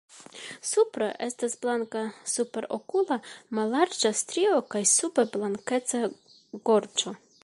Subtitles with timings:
[0.67, 2.01] Supre estas blanka
[2.31, 3.17] superokula
[3.59, 6.03] mallarĝa strio kaj sube blankeca
[6.71, 7.15] gorĝo.